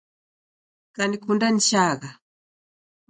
Kanikunda 0.95 1.47
nichagha 1.51 2.09